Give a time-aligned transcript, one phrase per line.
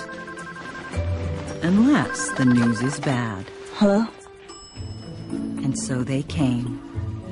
[1.63, 3.45] Unless the news is bad.
[3.75, 4.05] Hello?
[5.31, 6.81] And so they came,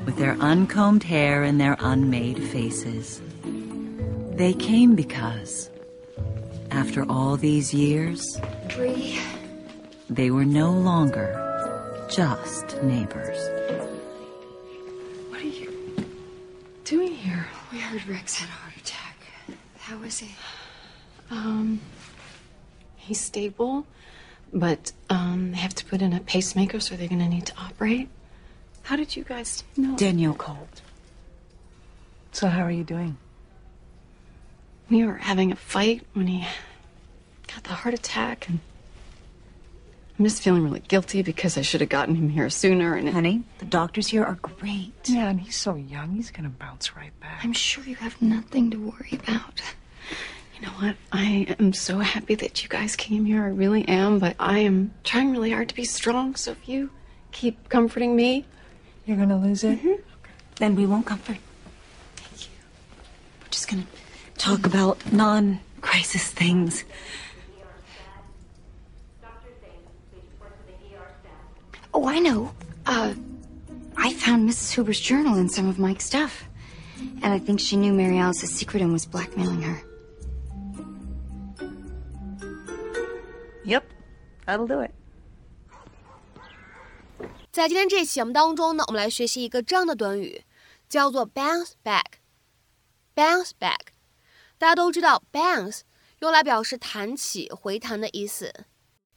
[0.05, 3.21] with their uncombed hair and their unmade faces.
[4.37, 5.69] They came because
[6.71, 8.41] after all these years,
[8.73, 9.19] Bree.
[10.09, 11.35] they were no longer
[12.09, 13.37] just neighbors.
[15.29, 15.73] What are you
[16.85, 17.49] doing here?
[17.73, 18.96] We heard Rex had a heart attack.
[19.87, 20.35] How is he?
[21.31, 21.81] Um,
[22.97, 23.87] he's stable,
[24.53, 28.09] but um, they have to put in a pacemaker, so they're gonna need to operate.
[28.83, 29.97] How did you guys know?
[29.97, 30.83] Danielle called.
[32.33, 33.17] So, how are you doing?
[34.91, 36.45] We were having a fight when he
[37.47, 38.59] got the heart attack, and
[40.19, 42.95] I'm just feeling really guilty because I should have gotten him here sooner.
[42.95, 44.95] And Honey, the doctors here are great.
[45.05, 47.41] Yeah, and he's so young, he's gonna bounce right back.
[47.45, 49.61] I'm sure you have nothing to worry about.
[50.59, 50.97] you know what?
[51.13, 53.45] I am so happy that you guys came here.
[53.45, 56.35] I really am, but I am trying really hard to be strong.
[56.35, 56.91] So if you
[57.33, 58.47] keep comforting me,
[59.05, 59.79] You're gonna lose it?
[59.79, 60.01] Mm-hmm.
[60.57, 61.37] Then we won't comfort.
[62.17, 62.53] Thank you.
[63.43, 63.87] We're just gonna
[64.39, 66.85] talk about non crisis things.
[72.16, 72.52] I know.
[72.86, 73.14] Uh,
[73.96, 74.74] I found Mrs.
[74.74, 76.46] Hoover's journal in some of Mike's stuff.
[77.24, 79.82] And I think she knew Mary Alice's secret and was blackmailing her.
[83.64, 83.84] Yep,
[84.46, 84.92] that'll do it.
[87.52, 90.44] 在今天这期节目当中呢，我们来学习一个这样的短语，
[90.90, 93.92] 叫做 bounce back。bounce back，
[94.58, 95.82] 大家都知道 bounce
[96.20, 98.66] 用来表示弹起、回弹的意思。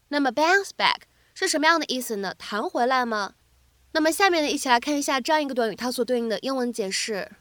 [0.08, 1.02] 那么 bounce back
[1.38, 2.34] 是什么样的意思呢？
[2.38, 3.34] 弹回来吗？
[3.92, 7.32] 那么下面呢，一起来看一下这样一个短语它所对应的英文解释。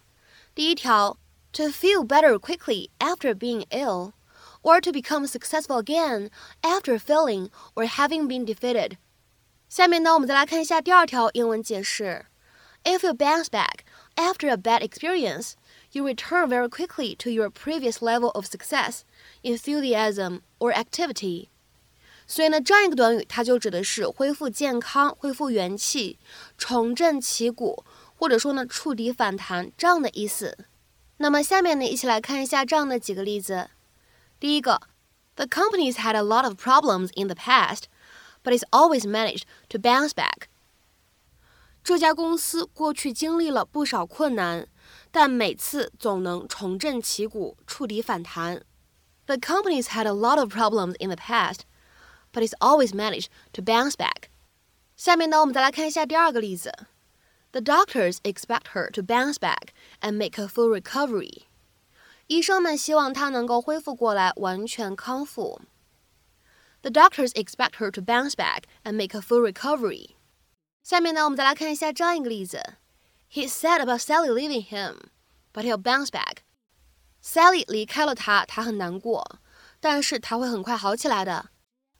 [0.54, 1.18] 第一条，
[1.52, 6.30] to feel better quickly after being ill。or to become successful again
[6.62, 8.94] after failing or having been defeated。
[9.68, 12.28] 下面呢，我们再来看一下第二条英文解释：
[12.86, 13.80] If you bounce back
[14.16, 15.56] after a bad experience,
[15.92, 19.02] you return very quickly to your previous level of success,
[19.42, 21.50] enthusiasm or activity。
[22.31, 26.19] 所以呢，这样一个短语，它就指的是恢复健康、恢复元气、
[26.59, 27.83] 重振旗鼓，
[28.15, 30.59] 或者说呢，触底反弹这样的意思。
[31.17, 33.71] 那么下面呢，一起来看一下这样的几个例子。
[34.39, 34.83] 第一个
[35.37, 37.85] ，The company's had a lot of problems in the past,
[38.45, 40.49] but it's always managed to bounce back.
[41.83, 44.69] 这家公司过去经历了不少困难，
[45.11, 48.63] 但每次总能重振旗鼓，触底反弹。
[49.25, 51.61] The company's had a lot of problems in the past,
[52.32, 54.30] but it's always managed to bounce back.
[54.96, 56.72] 下面呢，我们再来看一下第二个例子。
[57.52, 59.70] The doctors expect her to bounce back
[60.02, 61.44] and make a full recovery.
[62.28, 65.62] 医生们希望她能够恢复过来，完全康复。
[66.82, 70.16] The doctors expect her to bounce back and make a full recovery.
[70.82, 72.76] 下面呢，我们再来看一下这样一个例子。
[73.32, 74.98] He's sad about Sally leaving him,
[75.54, 76.38] but he'll bounce back.
[77.24, 79.40] Sally 离开了他，他很难过，
[79.80, 81.50] 但是他会很快好起来的。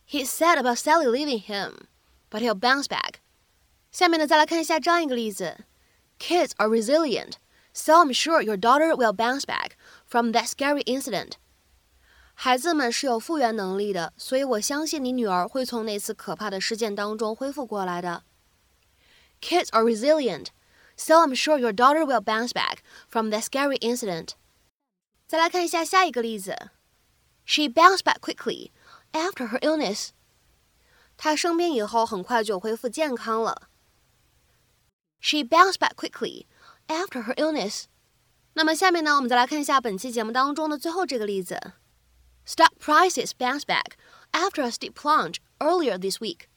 [0.08, 1.88] He's sad about Sally leaving him,
[2.30, 3.16] but he'll bounce back.
[3.92, 5.66] 下面呢，再来看一下这样一个例子。
[6.20, 7.34] Kids are resilient,
[7.74, 9.72] so I'm sure your daughter will bounce back
[10.06, 11.34] from that scary incident.
[12.36, 18.24] 孩子们是有复原能力的，所以我相信你女儿会从那次可怕的事件当中恢复过来的。
[19.42, 20.48] Kids are resilient,
[20.96, 22.78] so I'm sure your daughter will bounce back
[23.10, 24.30] from that scary incident.
[25.28, 26.56] 再来看一下下一个例子。
[27.46, 28.72] She bounced back quickly
[29.12, 30.10] after her illness.
[31.16, 33.70] 她生病以后很快就恢复健康了。
[35.20, 36.46] She bounced back quickly
[36.88, 37.86] after her illness.
[38.54, 41.74] 那么下面呢，我们再来看一下本期节目当中的最后这个例子。
[42.46, 43.94] Stock prices bounced back
[44.32, 46.48] after a steep plunge earlier this week.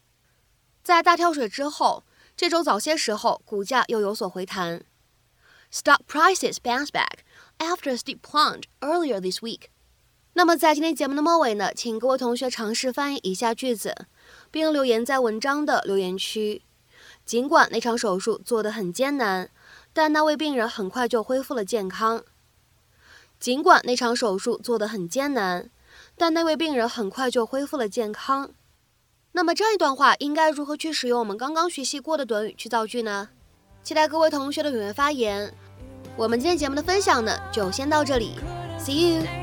[0.82, 2.04] 在大跳水之后，
[2.36, 4.84] 这周早些时候股价又有所回弹。
[5.72, 7.20] Stock prices bounced back
[7.58, 9.68] after a steep plunge earlier this week.
[10.33, 13.95] 那么在今天节目的末尾呢，请各位同学尝试翻译以下句子，
[14.49, 16.61] 并留言在文章的留言区。
[17.25, 19.49] 尽管那场手术做得很艰难，
[19.93, 22.23] 但那位病人很快就恢复了健康。
[23.39, 25.69] 尽管那场手术做得很艰难。
[26.15, 28.51] 但那位病人很快就恢复了健康。
[29.33, 33.29] 那么这一段话应该如何去使用我们刚刚学习过的短语去造句呢？
[33.83, 35.53] 期待各位同学的踊跃发言。
[36.15, 38.35] 我们今天节目的分享呢，就先到这里
[38.79, 39.40] ，See you。